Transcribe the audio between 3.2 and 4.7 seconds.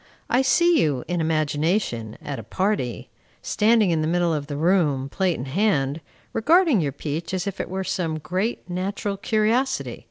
standing in the middle of the